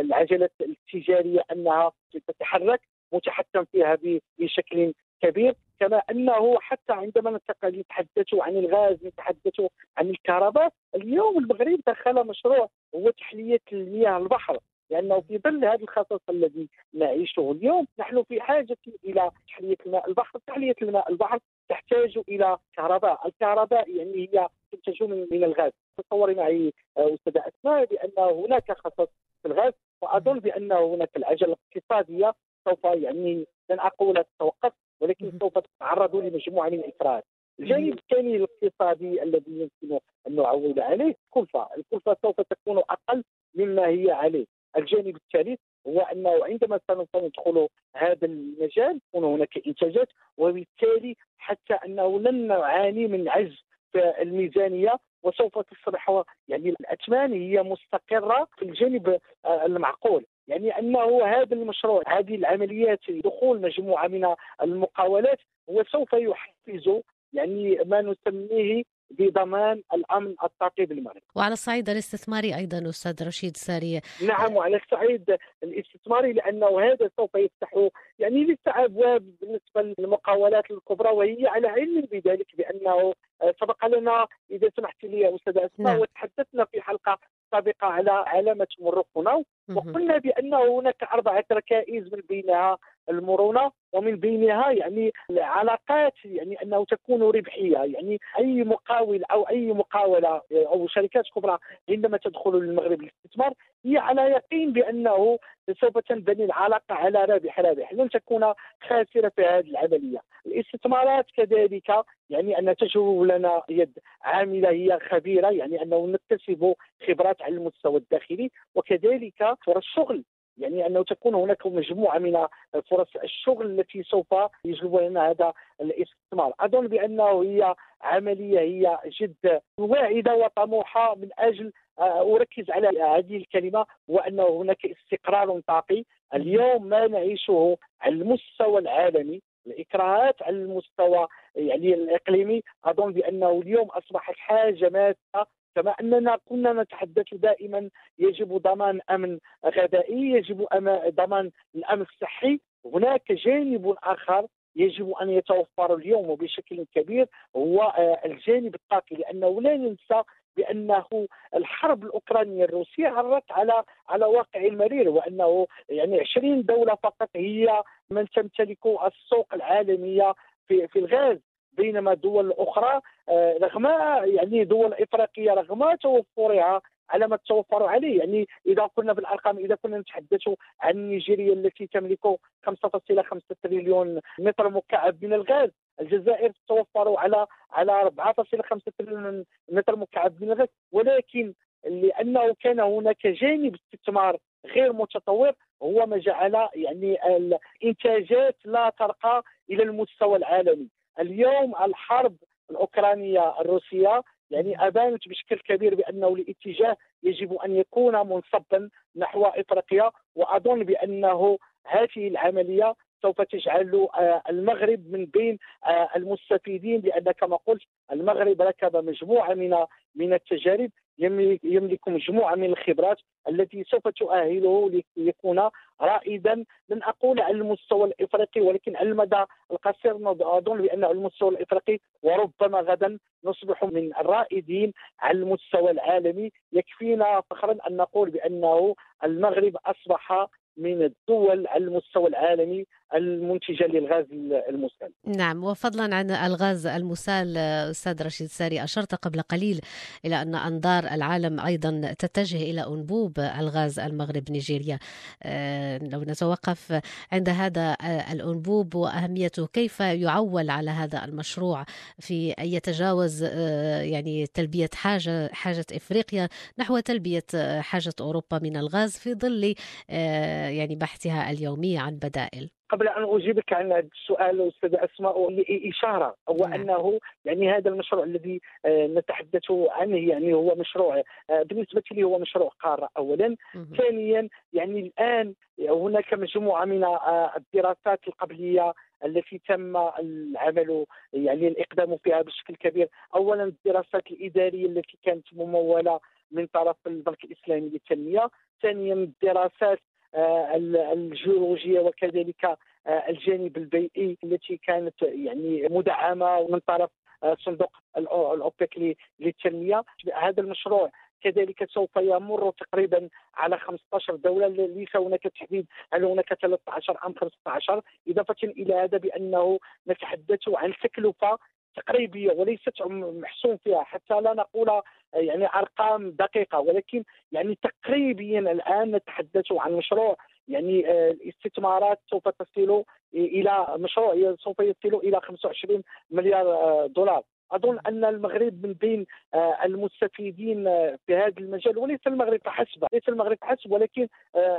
العجلة 0.00 0.48
التجارية 0.60 1.44
أنها 1.52 1.92
تتحرك 2.28 2.80
متحكم 3.12 3.64
فيها 3.64 3.98
بشكل 4.38 4.92
كبير 5.20 5.54
كما 5.80 6.02
أنه 6.10 6.60
حتى 6.60 6.92
عندما 6.92 7.40
نتحدث 7.64 8.34
عن 8.34 8.56
الغاز 8.56 9.06
نتحدث 9.06 9.60
عن 9.96 10.10
الكهرباء 10.10 10.72
اليوم 10.94 11.38
المغرب 11.38 11.80
دخل 11.86 12.26
مشروع 12.26 12.68
هو 12.94 13.10
تحلية 13.10 13.60
المياه 13.72 14.18
البحر 14.18 14.58
لأنه 14.90 15.20
في 15.20 15.38
ظل 15.38 15.64
هذا 15.64 15.82
الخصص 15.82 16.20
الذي 16.28 16.68
نعيشه 16.94 17.52
اليوم 17.52 17.86
نحن 17.98 18.22
في 18.22 18.40
حاجة 18.40 18.76
إلى 19.04 19.30
تحلية 19.48 19.76
الماء 19.86 20.08
البحر، 20.08 20.38
تحلية 20.46 20.74
الماء 20.82 21.10
البحر 21.10 21.38
تحتاج 21.68 22.18
إلى 22.28 22.58
كهرباء، 22.76 23.26
الكهرباء 23.26 23.90
يعني 23.90 24.28
هي 24.32 24.48
تنتج 24.72 25.02
من 25.02 25.44
الغاز، 25.44 25.72
تصوري 25.98 26.34
معي 26.34 26.72
آه، 26.98 27.14
أستاذة 27.14 27.42
أسماء 27.48 27.84
بأن 27.84 28.18
هناك 28.18 28.72
خصص 28.72 29.08
في 29.42 29.48
الغاز 29.48 29.72
وأظن 30.02 30.38
بأن 30.38 30.72
هناك 30.72 31.10
العجله 31.16 31.56
الاقتصادية 31.74 32.34
سوف 32.68 32.84
يعني 32.84 33.46
لن 33.70 33.80
أقول 33.80 34.24
تتوقف 34.24 34.72
ولكن 35.00 35.32
سوف 35.40 35.58
تتعرض 35.58 36.16
لمجموعة 36.16 36.68
من 36.68 36.78
الاكراهات. 36.78 37.24
الجانب 37.60 37.98
الثاني 37.98 38.36
الاقتصادي 38.36 39.22
الذي 39.22 39.70
يمكن 39.82 39.98
أن 40.26 40.36
نعول 40.36 40.80
عليه 40.80 41.16
الكلفه، 41.26 41.68
الكلفه 41.76 42.16
سوف 42.22 42.40
تكون 42.40 42.78
أقل 42.78 43.24
مما 43.54 43.86
هي 43.86 44.10
عليه. 44.10 44.46
الجانب 44.76 45.16
الثالث 45.16 45.60
هو 45.86 46.00
أنه 46.00 46.44
عندما 46.44 46.80
سندخل 47.12 47.68
هذا 47.96 48.26
المجال 48.26 49.00
تكون 49.00 49.24
هناك 49.24 49.66
إنتاجات 49.66 50.08
وبالتالي 50.36 51.16
حتى 51.38 51.74
أنه 51.74 52.20
لن 52.20 52.46
نعاني 52.46 53.06
من 53.06 53.28
عجز 53.28 53.64
في 53.92 54.22
الميزانية 54.22 54.96
وسوف 55.22 55.58
تصبح 55.58 56.22
يعني 56.48 56.68
الأثمان 56.68 57.32
هي 57.32 57.62
مستقرة 57.62 58.48
في 58.58 58.64
الجانب 58.64 59.18
آه، 59.44 59.66
المعقول 59.66 60.24
يعني 60.48 60.78
أنه 60.78 61.26
هذا 61.26 61.54
المشروع 61.56 62.02
هذه 62.06 62.34
العمليات 62.34 63.00
دخول 63.24 63.60
مجموعة 63.60 64.08
من 64.08 64.34
المقاولات 64.62 65.38
هو 65.70 65.84
سوف 65.84 66.12
يحفز 66.12 67.02
يعني 67.32 67.78
ما 67.84 68.00
نسميه 68.00 68.82
بضمان 69.10 69.82
الأمن 69.94 70.34
الطاقي 70.44 70.86
بالمغرب. 70.86 71.22
وعلى 71.34 71.52
الصعيد 71.52 71.88
الاستثماري 71.88 72.56
أيضا 72.56 72.88
أستاذ 72.88 73.26
رشيد 73.26 73.56
ساري. 73.56 74.00
نعم 74.28 74.56
وعلى 74.56 74.76
الصعيد 74.76 75.36
الاستثماري 75.62 76.32
لأنه 76.32 76.80
هذا 76.80 77.10
سوف 77.16 77.34
يفتح 77.34 77.88
يعني 78.18 78.44
لسه 78.44 78.84
ابواب 78.84 79.34
بالنسبة 79.40 79.94
للمقاولات 79.98 80.70
الكبرى 80.70 81.10
وهي 81.10 81.46
على 81.46 81.68
علم 81.68 82.00
بذلك 82.12 82.46
بأنه 82.56 83.14
سبق 83.60 83.86
لنا 83.86 84.26
إذا 84.50 84.70
سمحت 84.76 85.04
لي 85.04 85.34
أستاذ 85.36 85.58
أسماء 85.58 85.92
نعم. 85.92 86.00
وتحدثنا 86.00 86.64
في 86.64 86.80
حلقة 86.82 87.18
سابقه 87.50 87.86
على 87.86 88.10
علامة 88.10 88.66
مرقنا 88.80 89.44
وقلنا 89.76 90.18
بأن 90.18 90.54
هناك 90.54 91.02
أربعة 91.02 91.44
ركائز 91.52 92.14
من 92.14 92.20
بينها 92.28 92.78
المرونة 93.10 93.70
ومن 93.92 94.16
بينها 94.16 94.70
يعني 94.70 95.12
علاقات 95.30 96.12
يعني 96.24 96.62
أنه 96.62 96.84
تكون 96.84 97.22
ربحية. 97.22 97.78
يعني 97.78 98.20
أي 98.38 98.64
مقاول 98.64 99.24
أو 99.24 99.42
أي 99.42 99.72
مقاولة 99.72 100.40
أو 100.52 100.88
شركات 100.88 101.24
كبرى 101.34 101.58
عندما 101.88 102.16
تدخل 102.16 102.50
للمغرب 102.50 103.02
للاستثمار 103.02 103.52
هي 103.84 103.98
على 103.98 104.22
يقين 104.22 104.72
بأنه 104.72 105.38
سوف 105.80 105.98
تنبني 105.98 106.44
العلاقة 106.44 106.94
على 106.94 107.24
رابح 107.24 107.60
رابح. 107.60 107.92
لن 107.92 108.10
تكون 108.10 108.52
خاسرة 108.88 109.32
في 109.36 109.42
هذه 109.42 109.70
العملية. 109.70 110.20
الاستثمارات 110.46 111.26
كذلك 111.36 112.04
يعني 112.30 112.58
أن 112.58 112.76
تجرب 112.76 113.22
لنا 113.22 113.62
يد 113.68 113.98
عاملة 114.22 114.70
هي 114.70 114.98
خبيرة 115.10 115.50
يعني 115.50 115.82
أنه 115.82 116.06
نكتسب 116.06 116.74
خبرات 117.08 117.42
على 117.42 117.54
المستوى 117.54 117.96
الداخلي 117.96 118.50
وكذلك 118.74 119.56
فرص 119.66 119.84
شغل. 119.84 120.24
يعني 120.58 120.86
أنه 120.86 121.04
تكون 121.04 121.34
هناك 121.34 121.66
مجموعة 121.66 122.18
من 122.18 122.46
فرص 122.90 123.08
الشغل 123.24 123.66
التي 123.66 124.02
سوف 124.02 124.34
يجلب 124.64 124.96
لنا 124.96 125.30
هذا 125.30 125.52
الاستثمار، 125.80 126.52
أظن 126.60 126.86
بأنه 126.86 127.42
هي 127.42 127.74
عملية 128.02 128.60
هي 128.60 128.98
جد 129.20 129.60
واعدة 129.78 130.34
وطموحة 130.34 131.14
من 131.14 131.28
أجل 131.38 131.72
آه، 131.98 132.34
أركز 132.34 132.70
على 132.70 133.02
هذه 133.02 133.36
الكلمة 133.36 133.86
وأنه 134.08 134.48
هناك 134.48 134.86
استقرار 134.86 135.60
طاقي، 135.60 136.04
اليوم 136.34 136.86
ما 136.86 137.06
نعيشه 137.06 137.76
على 138.00 138.14
المستوى 138.14 138.78
العالمي 138.78 139.42
الإكراهات 139.66 140.42
على 140.42 140.56
المستوى 140.56 141.26
يعني 141.54 141.94
الإقليمي. 141.94 142.62
أظن 142.84 143.12
بأنه 143.12 143.50
اليوم 143.50 143.88
أصبحت 143.88 144.34
حاجة 144.36 144.88
ماسه 144.88 145.46
كما 145.76 145.90
أننا 145.90 146.38
كنا 146.44 146.72
نتحدث 146.72 147.34
دائما 147.34 147.90
يجب 148.18 148.56
ضمان 148.56 149.00
أمن 149.10 149.38
غذائي 149.66 150.30
يجب 150.30 150.66
ضمان 151.10 151.50
الأمن 151.74 152.02
الصحي. 152.02 152.60
هناك 152.94 153.32
جانب 153.32 153.96
آخر 154.02 154.46
يجب 154.76 155.10
أن 155.10 155.30
يتوفر 155.30 155.94
اليوم 155.94 156.30
وبشكل 156.30 156.84
كبير 156.94 157.26
هو 157.56 157.82
آه، 157.82 158.20
الجانب 158.24 158.74
الطاقي 158.74 159.16
لأنه 159.16 159.60
لا 159.60 159.76
ننسى 159.76 160.22
بأنه 160.56 161.28
الحرب 161.54 162.04
الأوكرانية 162.04 162.64
الروسية 162.64 163.08
عرت 163.08 163.52
على 163.52 163.84
على 164.08 164.24
واقع 164.24 164.60
المرير 164.60 165.08
وأنه 165.08 165.66
يعني 165.88 166.20
20 166.20 166.62
دولة 166.62 166.94
فقط 166.94 167.28
هي 167.36 167.82
من 168.10 168.28
تمتلك 168.28 168.86
السوق 168.86 169.54
العالمية 169.54 170.34
في 170.68 170.88
في 170.88 170.98
الغاز. 170.98 171.38
بينما 171.76 172.14
دول 172.14 172.52
أخرى 172.52 173.00
آه، 173.28 173.58
رغم 173.62 173.86
يعني 174.24 174.64
دول 174.64 174.94
إفريقية 174.94 175.50
رغم 175.54 175.94
توفرها 175.94 176.80
على 177.10 177.28
ما 177.28 177.36
تتوفر 177.36 177.82
عليه. 177.82 178.18
يعني 178.18 178.48
إذا 178.66 178.82
قلنا 178.82 179.12
بالأرقام 179.12 179.58
إذا 179.58 179.74
كنا 179.74 179.98
نتحدث 179.98 180.48
عن 180.80 181.08
نيجيريا 181.08 181.52
التي 181.52 181.86
تملك 181.86 182.26
5.5 182.66 183.40
تريليون 183.62 184.20
متر 184.38 184.68
مكعب 184.68 185.24
من 185.24 185.32
الغاز 185.32 185.70
الجزائر 186.00 186.50
تتوفر 186.50 187.18
على 187.18 187.46
على 187.70 188.10
4.5 188.18 188.78
تريليون 188.98 189.44
متر 189.68 189.96
مكعب 189.96 190.42
من 190.42 190.50
الغاز. 190.50 190.68
ولكن 190.92 191.54
لأنه 191.84 192.54
كان 192.60 192.80
هناك 192.80 193.26
جانب 193.26 193.74
استثمار 193.74 194.36
غير 194.66 194.92
متطور 194.92 195.52
هو 195.82 196.06
ما 196.06 196.18
جعل 196.18 196.68
يعني 196.74 197.36
الإنتاجات 197.36 198.56
لا 198.64 198.92
ترقى 198.98 199.42
إلى 199.70 199.82
المستوى 199.82 200.36
العالمي. 200.36 200.88
اليوم 201.20 201.74
الحرب 201.84 202.36
الأوكرانية 202.70 203.60
الروسية 203.60 204.22
يعني 204.50 204.86
أبانت 204.86 205.28
بشكل 205.28 205.56
كبير 205.56 205.94
بأنه 205.94 206.28
الاتجاه 206.28 206.96
يجب 207.22 207.52
أن 207.52 207.76
يكون 207.76 208.14
منصبا 208.14 208.90
نحو 209.16 209.44
إفريقيا 209.44 210.10
وأظن 210.34 210.82
بأنه 210.84 211.58
هذه 211.86 212.28
العملية 212.28 212.94
سوف 213.22 213.40
تجعل 213.40 214.08
آه، 214.14 214.42
المغرب 214.48 215.10
من 215.10 215.24
بين 215.24 215.58
آه، 215.86 216.08
المستفيدين 216.16 217.00
لأن 217.00 217.32
كما 217.32 217.56
قلت 217.56 217.82
المغرب 218.12 218.62
ركب 218.62 218.96
مجموعة 218.96 219.54
من 219.54 219.76
من 220.14 220.32
التجارب 220.32 220.90
يملك, 221.18 222.08
مجموعة 222.08 222.54
من 222.54 222.64
الخبرات 222.64 223.18
التي 223.48 223.84
سوف 223.84 224.08
تؤهله 224.08 225.02
ليكون 225.16 225.68
رائدا. 226.00 226.64
لن 226.88 227.02
أقول 227.02 227.40
على 227.40 227.54
المستوى 227.54 228.04
الإفريقي 228.04 228.60
ولكن 228.60 228.96
على 228.96 229.08
المدى 229.08 229.44
القصير 229.70 230.18
اظن 230.58 230.82
بأن 230.82 231.04
على 231.04 231.12
المستوى 231.12 231.50
الإفريقي 231.50 231.98
وربما 232.22 232.80
غدا 232.80 233.18
نصبح 233.44 233.84
من 233.84 234.16
الرائدين 234.16 234.92
على 235.20 235.38
المستوى 235.38 235.90
العالمي. 235.90 236.52
يكفينا 236.72 237.42
فخرا 237.50 237.76
أن 237.88 237.96
نقول 237.96 238.30
بأنه 238.30 238.94
المغرب 239.24 239.76
أصبح 239.86 240.46
من 240.76 241.02
الدول 241.02 241.66
على 241.66 241.84
المستوى 241.84 242.28
العالمي 242.28 242.86
المنتجة 243.14 243.86
للغاز 243.86 244.24
المسال. 244.68 245.12
نعم 245.26 245.64
وفضلا 245.64 246.16
عن 246.16 246.30
الغاز 246.30 246.86
المسال 246.86 247.56
أستاذ 247.56 248.22
رشيد 248.22 248.46
ساري 248.46 248.84
أشرت 248.84 249.14
قبل 249.14 249.40
قليل 249.40 249.80
إلى 250.24 250.42
أن 250.42 250.54
أنظار 250.54 251.04
العالم 251.04 251.60
أيضا 251.60 252.14
تتجه 252.18 252.56
إلى 252.56 252.86
أنبوب 252.86 253.38
الغاز 253.38 253.98
المغرب 253.98 254.50
نيجيريا 254.50 254.98
آه، 255.42 255.98
لو 255.98 256.22
نتوقف 256.22 257.00
عند 257.32 257.48
هذا 257.48 257.96
الأنبوب 258.32 258.94
وأهميته 258.94 259.66
كيف 259.66 260.00
يعول 260.00 260.70
على 260.70 260.90
هذا 260.90 261.24
المشروع 261.24 261.84
في 262.18 262.52
أن 262.52 262.66
يتجاوز 262.66 263.42
آه، 263.42 264.00
يعني 264.00 264.46
تلبية 264.46 264.90
حاجة 264.94 265.48
حاجة 265.52 265.86
إفريقيا 265.92 266.48
نحو 266.78 266.98
تلبية 266.98 267.44
حاجة 267.80 268.14
أوروبا 268.20 268.58
من 268.62 268.76
الغاز 268.76 269.16
في 269.18 269.34
ظل 269.34 269.74
آه، 270.10 270.68
يعني 270.68 270.96
بحثها 270.96 271.50
اليومي 271.50 271.98
عن 271.98 272.16
بدائل 272.16 272.70
قبل 272.88 273.08
أن 273.08 273.24
أجيبك 273.24 273.72
عن 273.72 273.92
هذا 273.92 274.08
السؤال 274.14 274.68
أستاذ 274.68 274.94
أسماء 274.94 275.64
إشارة 275.88 276.34
هو. 276.48 276.64
أنه 276.64 277.20
يعني 277.44 277.72
هذا 277.72 277.90
المشروع 277.90 278.24
الذي 278.24 278.60
آه، 278.84 279.06
نتحدث 279.06 279.70
عنه 279.70 280.16
يعني 280.28 280.54
هو 280.54 280.74
مشروع 280.74 281.22
آه، 281.50 281.62
بالنسبة 281.62 282.02
لي 282.12 282.22
هو 282.22 282.38
مشروع 282.38 282.68
قارة 282.80 283.08
اولا. 283.16 283.56
ثانيا 283.98 284.48
يعني 284.72 285.00
الآن 285.00 285.54
هناك 285.80 286.34
مجموعة 286.34 286.84
من 286.84 287.04
آه، 287.04 287.52
الدراسات 287.56 288.20
القبلية 288.28 288.92
التي 289.24 289.60
تم 289.68 289.96
العمل 289.96 291.06
يعني 291.32 291.68
الإقدام 291.68 292.16
فيها 292.16 292.42
بشكل 292.42 292.74
كبير. 292.76 293.08
اولا 293.34 293.64
الدراسات 293.64 294.26
الإدارية 294.30 294.86
التي 294.86 295.18
كانت 295.24 295.46
ممولة 295.52 296.20
من 296.50 296.66
طرف 296.66 296.96
البنك 297.06 297.44
الإسلامي 297.44 297.88
للتنمية. 297.88 298.48
ثانيا 298.82 299.14
الدراسات 299.14 300.00
الجيولوجية 300.36 302.00
وكذلك 302.00 302.64
آه، 303.06 303.24
الجانب 303.28 303.76
البيئي 303.76 304.38
التي 304.44 304.76
كانت 304.76 305.22
يعني 305.22 305.88
مدعمة 305.90 306.66
من 306.70 306.78
طرف 306.78 307.10
آه، 307.42 307.56
صندوق 307.60 307.92
الأوبك 308.16 309.16
للتنمية. 309.40 310.04
هذا 310.34 310.60
المشروع 310.60 311.10
كذلك 311.40 311.90
سوف 311.90 312.16
يمر 312.16 312.70
تقريبا 312.70 313.28
على 313.54 313.78
15 313.78 314.36
دولة 314.36 314.68
ليس 314.68 315.16
هناك 315.16 315.42
تحديد 315.42 315.86
هل 316.12 316.24
هناك 316.24 316.54
13 316.54 317.18
أم 317.26 317.34
15 317.34 318.02
إضافة 318.28 318.56
إلى 318.64 318.94
هذا 318.94 319.18
بأنه 319.18 319.78
نتحدث 320.08 320.68
عن 320.68 320.94
تكلفه 321.02 321.58
تقريبية 321.96 322.52
وليست 322.52 323.02
محسوم 323.06 323.76
فيها. 323.84 324.02
حتى 324.02 324.40
لا 324.40 324.54
نقول 324.54 325.02
يعني 325.34 325.66
أرقام 325.66 326.30
دقيقة 326.30 326.80
ولكن 326.80 327.24
يعني 327.52 327.78
تقريبيا 327.82 328.58
الآن 328.60 329.10
نتحدث 329.10 329.72
عن 329.72 329.92
مشروع 329.92 330.36
يعني 330.68 331.10
آه، 331.10 331.30
الاستثمارات 331.30 332.20
سوف 332.30 332.48
تصل 332.48 333.04
إلى 333.34 333.86
مشروع 333.98 334.54
سوف 334.58 334.80
يصل 334.80 335.16
إلى 335.16 335.40
25 335.40 336.02
مليار 336.30 336.66
آه، 336.66 337.06
دولار. 337.06 337.42
أظن 337.72 337.98
أن 338.06 338.24
المغرب 338.24 338.86
من 338.86 338.92
بين 338.92 339.26
آه، 339.54 339.78
المستفيدين 339.84 340.84
في 341.26 341.34
هذا 341.34 341.54
المجال 341.58 341.98
وليس 341.98 342.20
المغرب 342.26 342.60
فحسب 342.64 343.06
ليس 343.12 343.28
المغرب 343.28 343.58
فحسب 343.60 343.92
ولكن 343.92 344.28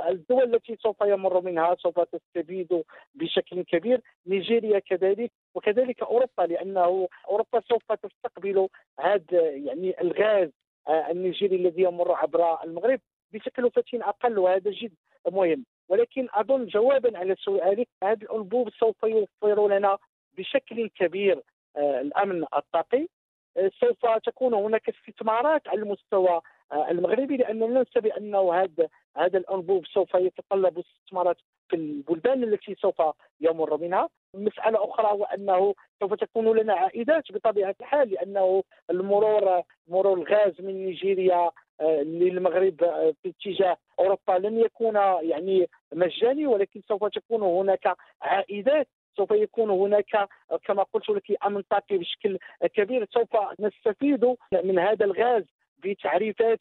الدول 0.08 0.54
التي 0.54 0.76
سوف 0.82 0.96
يمر 1.00 1.40
منها 1.40 1.74
سوف 1.74 2.00
تستفيد 2.00 2.82
بشكل 3.14 3.62
كبير 3.62 4.00
نيجيريا 4.26 4.78
كذلك 4.78 5.30
وكذلك 5.54 6.02
أوروبا 6.02 6.42
لأنه 6.42 7.08
أوروبا 7.28 7.60
سوف 7.68 7.92
تستقبل 7.92 8.68
هذا 9.00 9.50
يعني 9.50 10.00
الغاز 10.00 10.50
النيجيري 10.88 11.56
الذي 11.56 11.82
يمر 11.82 12.12
عبر 12.12 12.64
المغرب 12.64 13.00
بتكلفه 13.32 13.84
أقل 13.94 14.38
وهذا 14.38 14.70
جد 14.70 14.92
مهم. 15.26 15.64
ولكن 15.88 16.28
أظن 16.32 16.66
جوابا 16.66 17.18
على 17.18 17.34
سؤالك 17.38 17.88
هذا 18.02 18.22
الأنبوب 18.22 18.70
سوف 18.70 19.02
يوفر 19.02 19.68
لنا 19.68 19.98
بشكل 20.38 20.88
كبير. 20.88 21.36
آه، 21.36 21.42
الأمن 21.76 22.44
الطاقي 22.56 23.08
آه، 23.58 23.70
سوف 23.80 24.18
تكون 24.24 24.54
هناك 24.54 24.88
استثمارات 24.88 25.68
على 25.68 25.80
المستوى 25.80 26.40
آه، 26.72 26.90
المغربي 26.90 27.36
لاننا 27.36 27.66
ننسى 27.66 28.00
بانه 28.00 28.54
هذا 28.54 28.88
هذا 29.16 29.38
الأنبوب 29.38 29.86
سوف 29.86 30.14
يتطلب 30.14 30.78
استثمارات 30.78 31.36
في 31.68 31.76
البلدان 31.76 32.42
التي 32.42 32.74
سوف 32.74 33.02
يمر 33.40 33.76
منها. 33.76 34.08
مسألة 34.34 34.84
أخرى 34.84 35.06
هو 35.06 35.24
أنه 35.24 35.74
سوف 36.00 36.14
تكون 36.14 36.58
لنا 36.58 36.74
عائدات 36.74 37.32
بطبيعة 37.32 37.74
الحال 37.80 38.10
لأنه 38.10 38.62
المرور 38.90 39.62
مرور 39.88 40.18
الغاز 40.18 40.60
من 40.60 40.84
نيجيريا 40.86 41.50
للمغرب 42.02 42.76
في 43.22 43.28
اتجاه 43.28 43.76
أوروبا 43.98 44.32
لن 44.32 44.58
يكون 44.58 44.94
يعني 45.20 45.68
مجاني 45.92 46.46
ولكن 46.46 46.80
سوف 46.88 47.04
تكون 47.04 47.42
هناك 47.42 47.96
عائدات 48.22 48.88
سوف 49.18 49.30
يكون 49.30 49.70
هناك 49.70 50.28
كما 50.64 50.82
قلت 50.82 51.08
لك 51.08 51.46
أمن 51.46 51.62
طاقي 51.62 51.98
بشكل 51.98 52.38
كبير. 52.74 53.06
سوف 53.10 53.36
نستفيد 53.60 54.36
من 54.64 54.78
هذا 54.78 55.04
الغاز 55.04 55.44
بتعريفات 55.84 56.58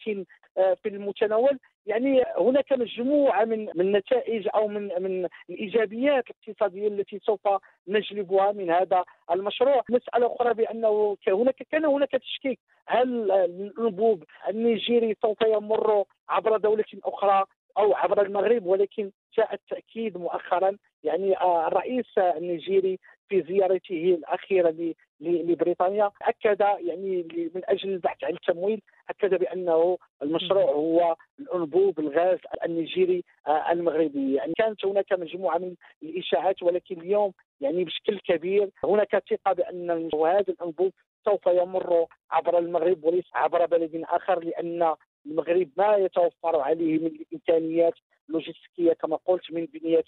آه، 0.57 0.73
في 0.73 0.89
المتناول 0.89 1.59
يعني 1.85 2.23
هناك 2.37 2.73
مجموعة 2.73 3.45
من 3.45 3.65
من 3.65 3.81
النتائج 3.81 4.47
أو 4.55 4.67
من 4.67 4.89
من 4.99 5.27
الإيجابيات 5.49 6.23
الاقتصادية 6.29 6.87
التي 6.87 7.19
سوف 7.19 7.47
نجلبها 7.87 8.51
من 8.51 8.69
هذا 8.69 9.03
المشروع، 9.31 9.83
مسألة 9.89 10.35
أخرى 10.35 10.53
بأنه 10.53 11.17
هناك 11.27 11.63
كان 11.71 11.85
هناك 11.85 12.11
تشكيك. 12.11 12.59
هل 12.87 13.31
الانبوب 13.31 14.23
النيجيري 14.49 15.15
سوف 15.21 15.41
يمر 15.41 16.03
عبر 16.29 16.57
دولة 16.57 16.85
أخرى 17.03 17.45
أو 17.77 17.95
عبر 17.95 18.21
المغرب؟ 18.21 18.65
ولكن 18.65 19.11
جاء 19.37 19.53
التأكيد 19.53 20.17
مؤخرا 20.17 20.77
يعني 21.07 21.37
آه، 21.37 21.67
الرئيس 21.67 22.17
النيجيري 22.17 22.99
في 23.29 23.41
زيارته 23.41 24.17
الأخيرة 24.19 24.93
لبريطانيا 25.21 26.11
أكد 26.21 26.61
يعني 26.61 27.27
من 27.55 27.61
أجل 27.65 27.89
البحث 27.89 28.23
عن 28.23 28.33
التمويل 28.33 28.81
أكد 29.09 29.39
بأنه 29.39 29.97
المشروع 30.21 30.63
هو 30.63 31.15
الأنبوب 31.39 31.99
الغاز 31.99 32.39
النيجيري 32.65 33.23
آه، 33.47 33.71
المغربي. 33.71 34.33
يعني 34.33 34.53
كانت 34.57 34.85
هناك 34.85 35.13
مجموعة 35.13 35.57
من 35.57 35.75
الإشاعات 36.03 36.63
ولكن 36.63 37.01
اليوم 37.01 37.31
يعني 37.61 37.83
بشكل 37.83 38.19
كبير 38.19 38.69
هناك 38.83 39.23
ثقة 39.29 39.53
بأن 39.53 40.09
هذا 40.25 40.45
الأنبوب 40.49 40.93
سوف 41.25 41.47
يمر 41.47 42.05
عبر 42.31 42.57
المغرب 42.57 43.03
وليس 43.03 43.25
عبر 43.33 43.65
بلد 43.65 44.03
آخر 44.09 44.43
لأن 44.43 44.95
المغرب 45.25 45.69
ما 45.77 45.95
يتوفر 45.95 46.59
عليه 46.59 46.99
من 46.99 47.07
الامكانيات 47.07 47.93
اللوجستيكيه 48.29 48.93
كما 48.93 49.17
قلت 49.25 49.51
من 49.51 49.65
بنيات 49.65 50.05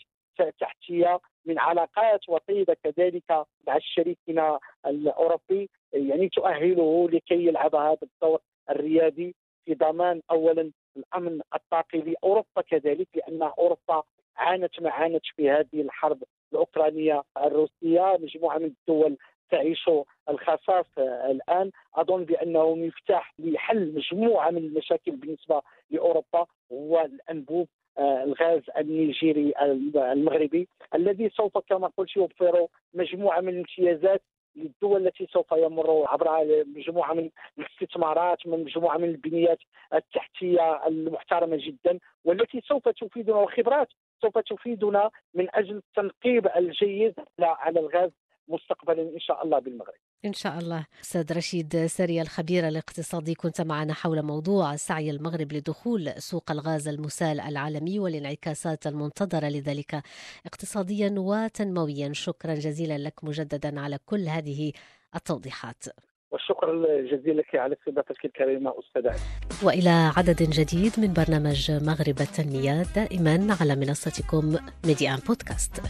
تحتية 0.59 1.19
من 1.45 1.59
علاقات 1.59 2.29
وطيدة 2.29 2.77
كذلك 2.83 3.45
مع 3.67 3.79
شريكنا 3.79 4.59
الأوروبي. 4.85 5.69
يعني 5.93 6.29
تؤهله 6.29 7.09
لكي 7.09 7.45
يلعب 7.45 7.75
هذا 7.75 7.97
الدور 8.03 8.39
الريادي 8.69 9.35
في 9.65 9.73
ضمان 9.73 10.21
اولا 10.31 10.71
الأمن 10.97 11.41
الطاقي 11.55 11.99
لأوروبا 11.99 12.61
كذلك 12.69 13.07
لأن 13.15 13.41
أوروبا 13.43 14.03
عانت 14.37 14.81
ما 14.81 14.89
عانت 14.89 15.25
في 15.35 15.49
هذه 15.49 15.81
الحرب 15.81 16.23
الأوكرانية 16.51 17.23
الروسية. 17.37 18.17
مجموعة 18.19 18.57
من 18.57 18.65
الدول 18.65 19.17
تعيش 19.51 19.89
الخصاص 20.29 20.85
الآن. 21.29 21.71
أظن 21.95 22.23
بأنه 22.25 22.75
مفتاح 22.75 23.33
لحل 23.39 23.93
مجموعة 23.93 24.49
من 24.49 24.57
المشاكل 24.57 25.11
بالنسبة 25.11 25.61
لأوروبا 25.89 26.45
هو 26.71 27.01
الانبوب 27.01 27.67
الغاز 27.99 28.61
النيجيري 28.77 29.53
المغربي 29.95 30.67
الذي 30.95 31.29
سوف 31.29 31.57
كما 31.57 31.87
قلت 31.97 32.15
يوفر 32.15 32.67
مجموعة 32.93 33.41
من 33.41 33.49
الامتيازات 33.49 34.21
للدول 34.55 35.07
التي 35.07 35.27
سوف 35.31 35.51
يمر 35.51 36.05
عبر 36.07 36.45
مجموعة 36.75 37.13
من 37.13 37.29
الاستثمارات 37.57 38.47
من 38.47 38.63
مجموعة 38.63 38.97
من 38.97 39.09
البنيات 39.09 39.59
التحتية 39.93 40.87
المحترمة 40.87 41.57
جدا 41.59 41.99
والتي 42.25 42.61
سوف 42.61 42.89
تفيدنا 42.89 43.35
وخبرات 43.35 43.87
سوف 44.21 44.37
تفيدنا 44.37 45.09
من 45.33 45.47
أجل 45.55 45.75
التنقيب 45.75 46.47
الجيد 46.55 47.13
على 47.39 47.79
الغاز 47.79 48.11
مستقبلا 48.47 49.01
إن 49.01 49.19
شاء 49.19 49.45
الله 49.45 49.59
بالمغرب. 49.59 49.99
إن 50.25 50.33
شاء 50.33 50.57
الله. 50.59 50.85
أستاذ 51.01 51.37
رشيد 51.37 51.85
سري 51.85 52.21
الخبير 52.21 52.67
الاقتصادي 52.67 53.35
كنت 53.35 53.61
معنا 53.61 53.93
حول 53.93 54.21
موضوع 54.21 54.75
سعي 54.75 55.09
المغرب 55.09 55.53
لدخول 55.53 56.13
سوق 56.17 56.51
الغاز 56.51 56.87
المسال 56.87 57.39
العالمي 57.39 57.99
والانعكاسات 57.99 58.87
المنتظرة 58.87 59.47
لذلك 59.47 60.01
اقتصاديا 60.45 61.15
وتنمويا. 61.17 62.13
شكرا 62.13 62.53
جزيلا 62.53 62.97
لك 62.97 63.23
مجددا 63.23 63.79
على 63.79 63.99
كل 64.05 64.27
هذه 64.27 64.71
التوضيحات. 65.15 65.83
والشكر 66.31 66.71
الجزيل 66.71 67.37
لك 67.37 67.55
على 67.55 67.75
استضافتك 67.75 68.25
الكريمه 68.25 68.73
أستاذ 68.79 69.21
وإلى 69.63 70.11
عدد 70.17 70.43
جديد 70.43 70.91
من 70.97 71.13
برنامج 71.13 71.71
مغرب 71.71 72.21
التنمية 72.21 72.83
دائما 72.95 73.57
على 73.61 73.75
منصتكم 73.75 74.57
ميديان 74.85 75.19
بودكاست. 75.27 75.81